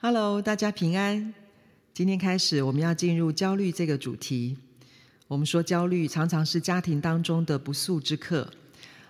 [0.00, 1.34] Hello，大家平安。
[1.92, 4.56] 今天开始，我们要进入焦虑这个主题。
[5.26, 8.48] 我们说焦虑常常是家庭当中的不速之客。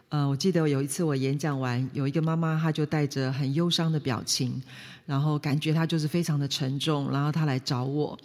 [0.08, 4.62] 呃，我记得有一次我演讲完，有一个妈妈，她就带着很忧伤的表情，
[5.04, 8.18] 然后感觉她就是非常的沉重，然后她来找我。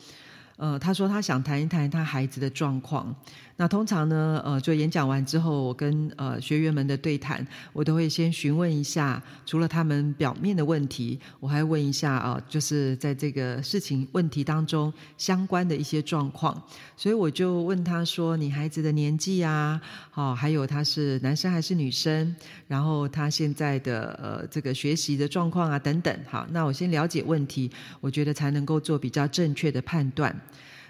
[0.57, 3.13] 呃，他说他想谈一谈他孩子的状况。
[3.55, 16.59] 那通常呢，呃，就演讲完之后，我跟呃学员们的对谈，我都会先询问一下，除了他们表面的问题，我还问一下啊、就是在这个事情问题当中相关的一些状况。
[16.97, 22.35] 所以我就问他说：“你孩子的年纪啊，好、哦，还有他是男生还是女生？
[22.67, 26.19] 然后他现在的呃这个学习的状况啊，等等。
[26.27, 27.69] 好，那我先了解问题，
[28.01, 30.35] 我觉得才能够做比较正确的判断。”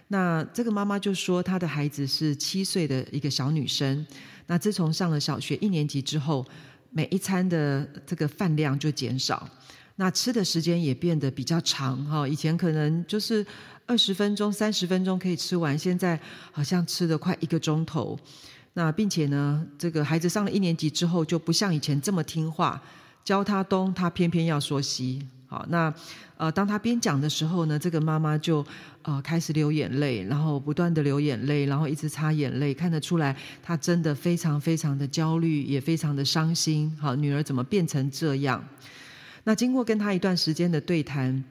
[0.08, 4.06] 那这个妈妈就说，她的孩子是七岁的一个小女生。
[4.48, 6.46] 那自从上了小学一年级之后，
[6.92, 9.48] 每一餐的这个饭量就减少，
[9.96, 12.28] 那吃的时间也变得比较长哈。
[12.28, 13.44] 以前可能就是
[13.86, 16.20] 二十分钟、三十分钟可以吃完，现在
[16.52, 18.20] 好像吃了快一个钟头。
[18.74, 22.82] 那并且呢，这个孩子上了一年级之后，就不像以前这么听话，
[23.24, 25.26] 教他东，他偏偏要说西。
[25.54, 25.94] 好，那
[26.36, 28.66] 呃，当他边讲的时候呢，这个妈妈就
[29.04, 36.92] 呃开始流眼泪，然后不断的流眼泪，然后一直擦眼泪，看得出来她真的非常非常的焦虑，也非常的伤心。
[37.00, 38.64] 好，女儿怎么变成这样？
[39.44, 41.44] 那经过跟她一段时间的对谈，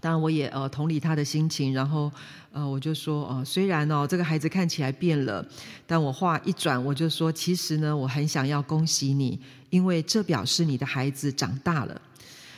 [0.00, 2.08] 当然我也呃同理她的心情，然后
[2.52, 5.44] 呃我就说哦、呃，虽然哦这个孩子看起来变了，
[5.88, 9.40] 但我话一转，我就说其实呢，我很想要恭喜你，
[9.70, 12.00] 因为这表示你的孩子长大了。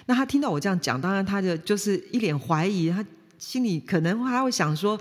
[0.07, 3.05] 那他听到我这样讲，当然他就就是一脸怀疑，他
[3.39, 4.99] 心里可能还会想说，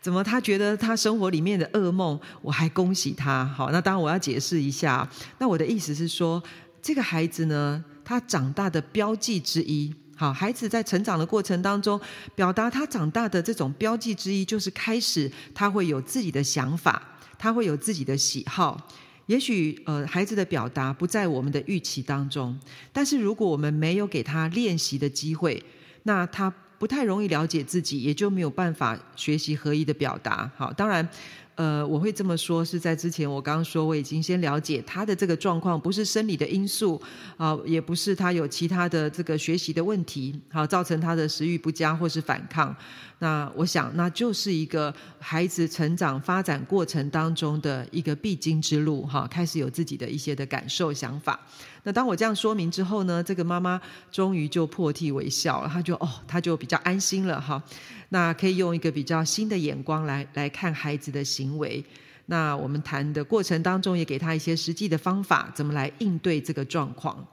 [0.00, 3.44] 怎么他觉得他生活里面的噩梦，我还恭喜他？
[3.44, 6.42] 好，那当然我要解释一下，那我的意思是说，
[6.82, 12.00] 这个孩子呢，他长大的标记之一，好，孩子在成长的过程当中，
[12.34, 17.00] 表达他长大的这种标记之一，就是开始他会有自己的想法，
[17.38, 18.88] 他会有自己的喜好。
[19.30, 22.58] 也许呃，孩子的表达不在我们的预期当中，
[22.92, 25.62] 但是如果我们没有给他练习的机会，
[26.02, 30.50] 那他不太容易了解自己，也就没有办法学习合一的表达。
[30.56, 31.08] 好，当然。
[31.60, 36.98] 呃，我会这么说，是在之前我刚刚说我已经先了解他的这个状况，不是生理的因素
[37.36, 42.74] 啊，也不是他有其他的这个学习的问题，好，造成他的食欲不佳或是反抗。
[43.18, 51.38] 那我想，那就是一个孩子成长发展过程当中的一个必经之路，哈，开始有自己的一些的感受想法。
[51.82, 53.78] 那当我这样说明之后呢，这个妈妈
[54.10, 57.62] 终于就破涕为笑了，她就哦，她就比较安心了，哈。
[58.12, 61.84] 那可以用一个比较新的眼光来来看孩子的行行为。
[62.26, 67.26] 那我们谈的过程当中，也给他一些实际的方法，怎么来应对这个状况。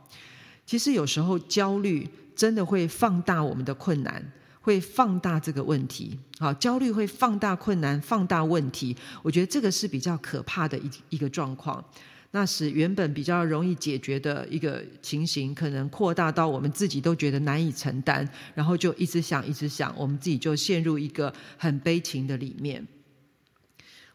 [0.65, 6.17] 其实有时候焦虑真的会放大我们的困难，会放大这个问题。
[6.39, 8.95] 好，焦虑会放大困难，放大问题。
[9.21, 11.83] 我觉得这个是比较可怕的一一个状况。
[12.31, 22.85] 那使原本比较容易解决的一个情形，可能扩大到我们自己都觉得难以承担，然后就一直想，一直想，我们自己就陷入一个很悲情的里面。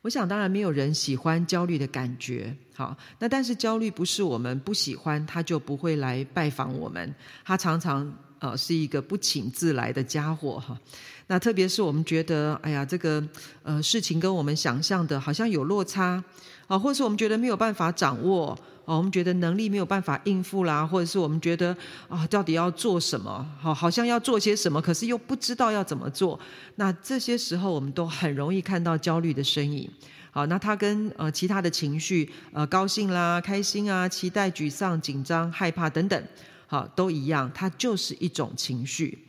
[0.03, 7.15] 我想，当然没有人喜欢焦虑的感觉，好，那但是焦虑不是我们不喜欢，他就不会来拜访我们，
[7.45, 10.77] 他常常呃是一个不请自来的家伙哈。
[11.29, 13.23] 那特别是我们觉得，哎呀，这个
[13.63, 16.23] 呃事情跟我们想象的好像有落差。
[16.69, 21.77] 啊，或是我们觉得没有办法掌握，哦，我们觉得能力没有办法应付啦，或者是我们觉得
[22.09, 23.47] 啊，到底要做什么？
[23.61, 26.39] 好，好像要做些什么，可是又不知道要怎么做。
[26.77, 29.89] 那这些时候，我们都很容易看到焦虑的身影。
[30.31, 36.25] 好，那它跟呃其他的情绪，呃，高兴啦、开心啊、期待、沮丧、紧张、害怕等等，
[36.67, 39.27] 好，都一样，它就是一种情绪。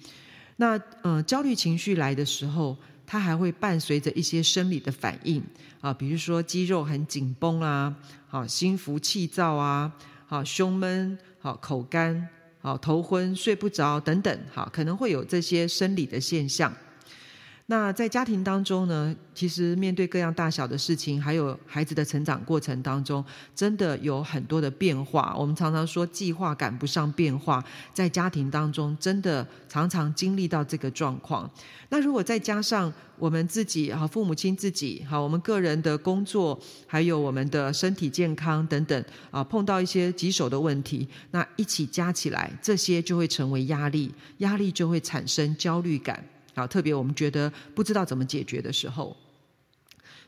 [0.56, 5.44] 那呃，焦虑情绪来的时候，它还会伴随着一些生理的反应
[5.82, 7.96] 啊，比如说肌肉很紧绷啊，
[8.28, 9.92] 好心浮气躁啊，
[10.26, 12.28] 好胸闷，好口干，
[12.60, 16.74] 好头昏睡不着等等，好可能会有这些生理的现象。
[17.68, 23.24] 那在家庭当中呢，其实面对各样大小的事情，还有孩子的成长过程当中，
[23.56, 25.34] 真的有很多的变化。
[25.38, 27.64] 我们常常说计划赶不上变化，
[27.94, 31.50] 在家庭当中真的常常经历到这个状况。
[31.88, 46.22] 那如果再加上我们自己啊，父母亲自己好，我们个人的工作，还有我们的身体健康等等啊，碰到一些棘手的问题，那一起加起来，这些就会成为压力，压力就会产生焦虑感。
[46.56, 49.16] 好，特别我们觉得不知道怎么解决的时候。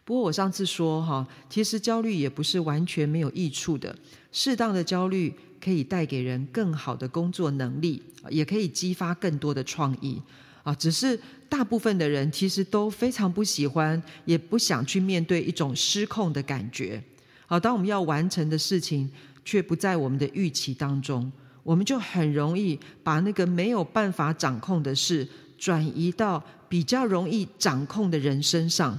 [0.03, 3.95] 不过我上次说哈，其实焦虑也不是完全没有益处的，
[4.31, 10.21] 适当的焦虑可以带给人更好的工作能力，也可以激发更多的创意
[10.61, 10.75] 啊。
[10.75, 11.19] 只是
[11.49, 17.01] 大部分的人其实都非常不喜欢，也不想去面对一种失控的感觉。
[17.47, 19.09] 好，当我们要完成的事情
[19.43, 21.31] 却不在我们的预期当中，
[21.63, 25.27] 我们就很容易把那个没有办法掌控的事
[25.65, 28.95] 转移到比较容易掌控的人身上。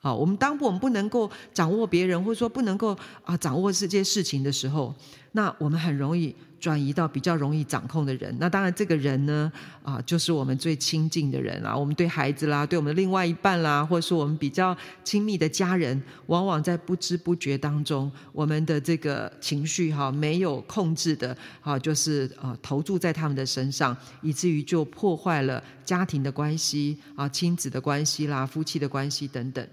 [0.00, 4.94] 好，我们当我们不能够掌握别人，或者说不能够啊掌握这些事情的时候，
[5.32, 8.34] 那我们很容易转移到比较容易掌控的人。
[8.40, 9.52] 那当然，这个人呢
[9.82, 29.64] 啊，就是我们最亲近的人啊，我们对孩子啦，对我们的另外一半啦，或者说我们比较亲密的家人，往往在不知不觉当中，我们的这个情绪哈没有控制的啊，就是啊投注在他们的身上，以至于就破坏了家庭的关系啊、亲子的关系啦、夫妻的关系等等。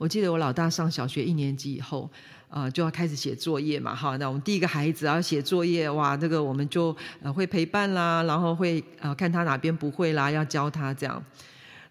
[0.00, 2.10] 我记得我老大上小学一年级以后，
[2.48, 4.16] 呃，就要开始写作业嘛，哈。
[4.16, 11.22] 那我们第一个孩子要写作业，哇，这个我们就呃会陪伴啦，然后会呃看他哪边不会啦，要教他这样。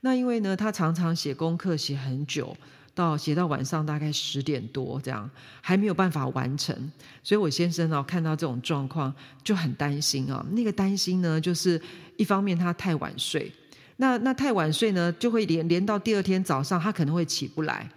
[0.02, 2.58] 那因为呢，他常常写功课写很久，
[2.96, 5.30] 到写到晚上大概十点多这样，
[5.62, 6.76] 还没有办法完成。
[7.22, 9.14] 所以我先生呢，看到这种状况
[9.44, 10.44] 就很担心啊。
[10.54, 11.80] 那个担心呢，就是
[12.18, 13.52] 一方面他太晚睡，
[13.98, 17.88] 那那太晚睡呢，就会连连到第二天早上，他可能会起不来。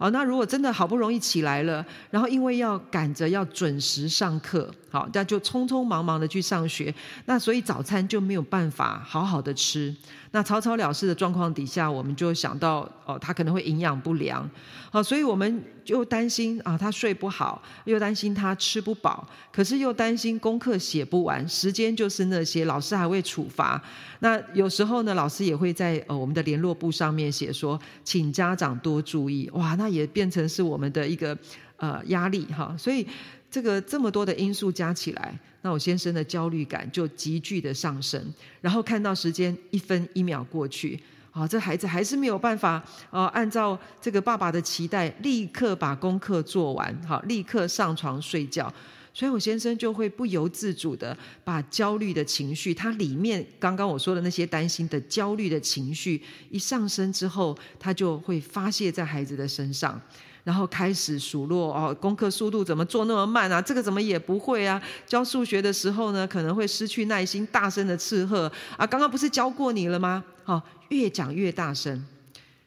[0.00, 6.92] 哦，那如果真的好不容易起来了，然后因为要赶着要准时上课，好，那就匆匆忙忙的去上学，
[7.26, 9.94] 那所以早餐就没有办法好好的吃。
[10.32, 14.48] 那草草了事的状况底下，我们就想到哦，他可能会营养不良，
[14.90, 23.82] 好，所以我们就担心啊，他睡不好，又担心他吃不饱，可是又担心功课写不完，时间就是那些，老师还会处罚。
[24.20, 29.50] 那有时候呢，老师也会在呃我们的联络簿上面写说，请家长多注意。
[29.52, 31.36] 哇，那也变成是我们的一个
[31.76, 33.04] 呃压力哈，所以。
[33.50, 38.22] 这个这么多的因素加起来，那我先生的焦虑感就急剧的上升。
[38.60, 40.98] 然后看到时间一分一秒过去，
[41.32, 48.72] 啊，这孩子还是没有办法，呃，按照这个爸爸的期待，立刻把功课做完，好，立刻上床睡觉。
[49.12, 60.00] 所以我先生就会不由自主的把焦虑的情绪，他里面刚刚我说的那些担心的焦虑的情绪一上升之后，他就会发泄在孩子的身上。
[60.44, 63.60] 然后开始数落哦，功课速度怎么做那么慢啊？
[63.60, 64.80] 这个怎么也不会啊？
[65.06, 68.86] 教数学的时候呢，可能会失去耐心，大声的斥喝啊！
[68.86, 70.24] 刚刚不是教过你了吗？
[70.44, 72.04] 好，越讲越大声。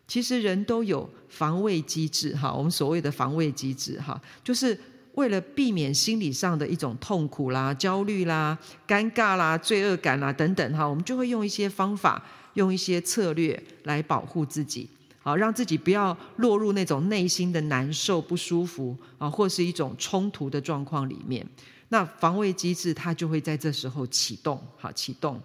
[0.08, 4.78] 其实人都有防卫机制哈，我们所谓的防卫机制哈，就是
[5.16, 8.56] 为了避免心理上的一种痛苦啦、焦虑啦、
[8.88, 12.22] 尴尬啦、罪恶感啦等等哈，我们就会用一些方法、
[12.54, 14.88] 用一些策略来保护自己。
[15.24, 21.48] 好，让自己不要落入那种内心的难受、不舒服啊，或是一种冲突的状况里面。
[21.88, 25.42] 那防卫机制它就会在这时候启动，好，启动。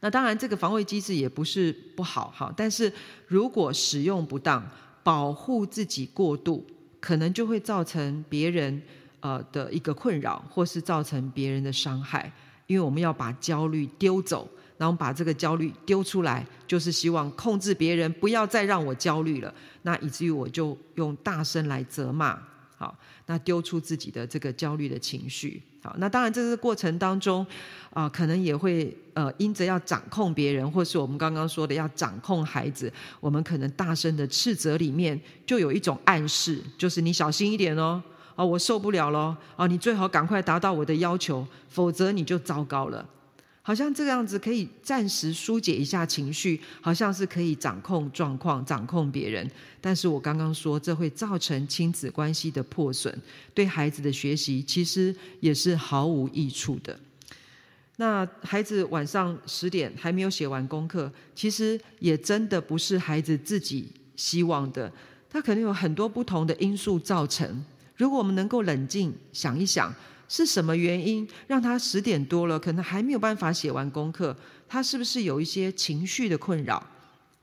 [0.00, 2.90] 那当然，这个防卫机制也不是不好，哈，但是
[3.26, 4.66] 如果使用不当，
[5.02, 6.66] 保护自己过度，
[7.00, 8.80] 可能就会造成别人
[9.20, 12.32] 呃的一个困扰，或是造成别人的伤害。
[12.66, 14.48] 因为我们要把焦虑丢走。
[14.76, 19.52] 然后把这个焦虑丢出来，就是希望控制别人，不要再让我焦虑了。
[19.82, 22.38] 那以至于我就用大声来责骂，
[22.76, 25.62] 好，那丢出自己的这个焦虑的情绪。
[25.82, 27.46] 好，那当然这个过程当中
[27.92, 38.02] 啊、可能也会呃，因着要掌控别人，或是我们刚刚说的要掌控孩子，我们可能大声的斥责里面就有一种暗示，就是你小心一点哦，
[38.34, 43.06] 啊，我受不了咯，啊，你最好赶快达到我的要求，否则你就糟糕了。
[43.66, 49.50] 好像这个样子可以暂时疏解一下情绪，好像是可以掌控状况、掌控别人。
[49.80, 53.18] 但是我刚刚说，这会造成亲子关系的破损，
[53.54, 57.00] 对孩子的学习其实也是毫无益处的。
[57.96, 64.92] 那孩子晚上十点还没有写完功课，其实也真的不是孩子自己希望的，
[65.30, 67.64] 他可能有很多不同的因素造成。
[67.96, 69.90] 如果我们能够冷静想一想。
[70.28, 74.36] 是什么原因让他十点多了，可能还没有办法写完功课？
[74.68, 76.84] 他是不是有一些情绪的困扰？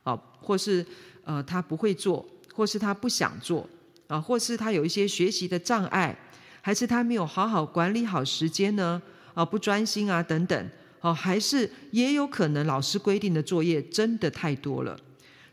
[0.03, 0.85] 啊，或是
[1.23, 3.69] 呃他不会做，或是他不想做
[4.07, 6.17] 啊，或是他有一些学习的障碍，
[6.61, 9.01] 还是他没有好好管理好时间呢？
[9.33, 10.69] 啊，不专心啊等等。
[11.01, 14.95] 哦，还是也有可能老师规定的作业真的太多了，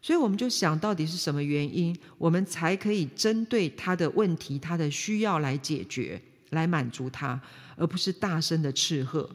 [0.02, 6.20] 所以我们就想到底是什么原因，我们才可以针对他的问题、他的需要来解决。
[6.50, 7.40] 来满足他，
[7.76, 9.28] 而不是大声的斥喝。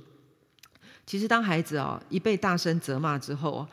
[1.05, 3.67] 其实，当孩子啊一被大声责骂之后，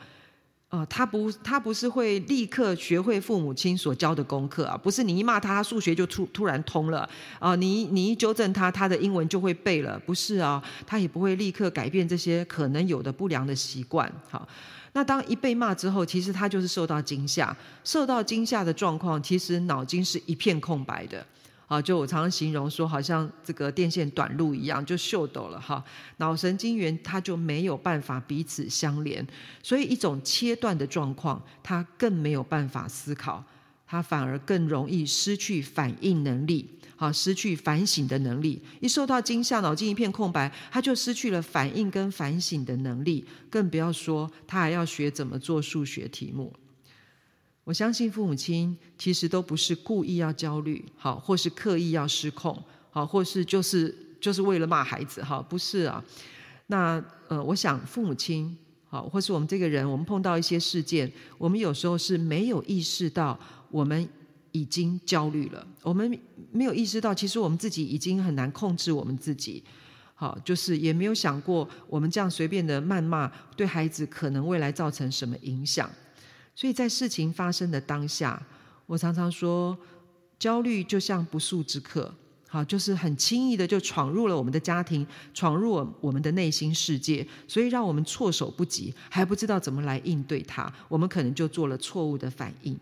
[0.67, 14.09] 呃，他不，他不是会立刻学会父母亲所教的功课啊，不是你一骂他，他数学就突突然通了啊，你你一纠正他，他的英文就会背了，不是啊，他也不会立刻改变这些可能有的不良的习惯。
[14.29, 14.47] 好，
[14.93, 21.25] 那当一被骂之后，其实他就是受到惊吓，受到惊吓的状况，其实脑筋是一片空白的。
[21.71, 25.81] 啊，就我常常形容说，好像这个电线短路一样，就秀逗了哈。
[26.17, 29.25] 脑神经元它就没有办法彼此相连，
[29.63, 33.41] 所以一种切断的状况，它更没有办法思考，
[33.87, 38.61] 它反而更容易失去反应能力，好，失去反省的能力。
[38.81, 46.51] 一受到惊吓，脑筋一片空白，他就失去了反应跟反省的能力，更不要说他还要学怎么做数学题目。
[47.63, 56.03] 我相信父母亲其实都不是故意要焦虑，好，或是刻意要失控，好，或是就是就是为了骂孩子，哈，不是啊。
[56.67, 63.39] 那呃，我想父母亲，好，或是我们这个人，我们碰到一些事件，我们有时候是没有意识到
[63.69, 64.07] 我们
[64.51, 66.19] 已经焦虑了，我们
[66.51, 69.63] 没有意识到，其实我们自己已经很难控制我们自己，
[70.15, 75.89] 好，就是也没有想过我们这样随便的谩骂对孩子可能未来造成什么影响。
[76.61, 78.39] 所以在事情发生的当下，
[78.85, 79.75] 我常常说，
[80.37, 82.13] 焦虑就像不速之客，
[82.47, 85.03] 好，就是很轻易的就闯入了我们的家庭，
[85.33, 92.77] 闯入我们的内心世界，所以让我们措手不及，还不知道怎么来应对它，我们可能就做了错误的反应。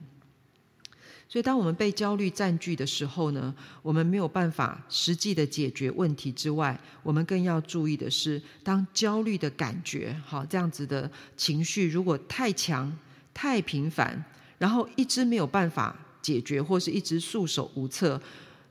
[1.29, 12.93] 所以，当我们被焦虑占据的时候呢，我们没有办法实际的解决问题之外，我们更要注意的是，当焦虑的感觉，好，这样子的情绪如果太强。
[13.41, 14.21] 太频繁，
[14.57, 18.21] 然后一直没有办法解决，或是一直束手无策。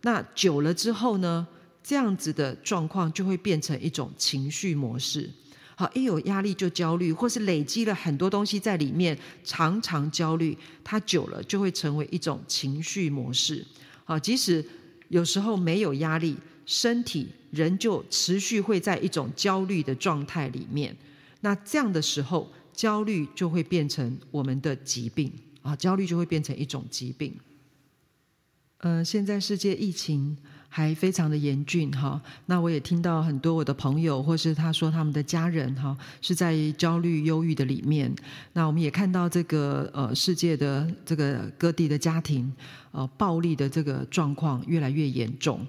[0.02, 1.46] 那久了之后呢，
[1.82, 5.30] 这样子的状况就会变成一种情绪模式。
[5.74, 13.64] 好，一有压力就焦虑，或是累积了很多东西在里面，常常焦虑，它久了就会成为一种情绪模式。
[14.04, 14.62] 好，即使
[15.08, 20.94] 有时候没有压力，身体仍旧持续会在一种焦虑的状态里面。
[21.40, 22.52] 那这样的时候。
[22.78, 25.32] 焦虑就会变成我们的疾病
[25.62, 25.74] 啊！
[25.74, 27.34] 焦虑就会变成一种疾病。
[28.78, 30.36] 呃，现在世界疫情
[30.68, 32.22] 还非常的严峻哈。
[32.46, 38.14] 那我也听到很多我的朋友，或是他说他们的家人哈，是在焦虑、忧郁的里面。
[38.52, 42.54] 那我们也看到这个呃世界的这个各地的家庭
[42.92, 45.66] 呃暴力的这个状况越来越严重。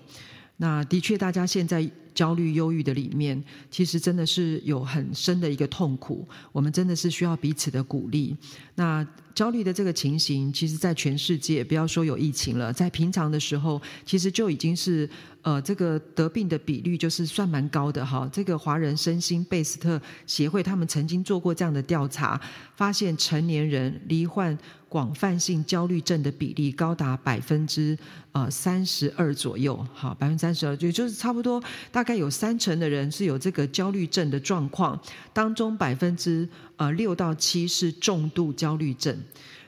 [0.60, 1.90] 那的确，大家现在。
[2.12, 6.28] 焦虑、忧郁的里面，其实真的是有很深的一个痛苦。
[6.52, 8.36] 我们真的是需要彼此的鼓励。
[8.76, 15.10] 那焦虑的这个情形，其实在全世界，不要说有疫情了，在平常的时候，其实就已经是
[15.44, 18.30] 呃，这个得病的比率就是算蛮高的哈。
[18.34, 22.42] 这个华人身心贝斯特协会他们曾经做过这样的调查，
[22.76, 24.58] 发现成年人罹患
[24.90, 27.98] 广泛性焦虑症的比例高达百分之
[28.32, 35.00] 呃三十二左右，好，百分之三十二，也就是差不多大概有三成的人是有这个焦虑症的状况，
[35.32, 39.16] 当中百分之呃六到七是重度焦虑症。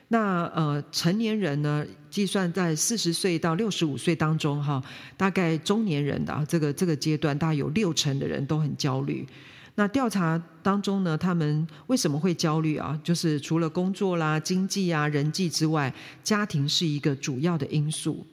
[0.08, 4.82] 那呃成年人呢，计算在四十岁到六十五岁当中哈，
[5.16, 9.26] 大概中年人的这个这个阶段，大概有六成的人都很焦虑。
[9.74, 12.98] 那调查当中呢，他们为什么会焦虑啊？
[13.02, 18.26] 就是除了工作啦、经济啊、人际之外，家庭是一个主要的因素。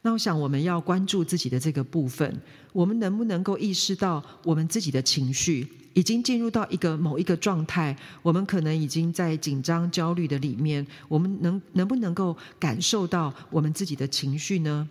[0.00, 2.40] 那我想我们要关注自己的这个部分，
[2.72, 7.94] 我们能不能够意识到我们自己的情绪已经进入到一个某一个状态？
[8.22, 14.88] 我们可能已经在紧张、焦虑的里面，我们能能不能够感受到我们自己的情绪呢？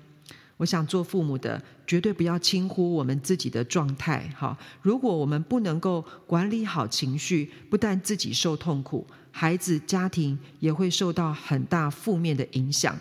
[0.62, 4.30] 我想做父母的绝对不要轻忽我们自己的状态。
[4.38, 12.96] 哈，如果我们不能够管理好情绪，不但自己受痛苦，孩子、家庭也会受到很大负面的影响。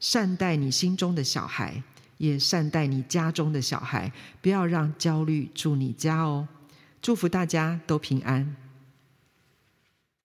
[0.00, 1.80] 善待你心中的小孩，
[2.18, 6.48] 也善待你家中的小孩，不要让焦虑住你家哦。
[7.00, 8.56] 祝福大家都平安。